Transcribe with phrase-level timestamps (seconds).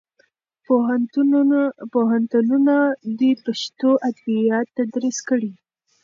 [1.93, 2.77] پوهنتونونه
[3.19, 5.51] دې پښتو ادبیات تدریس کړي.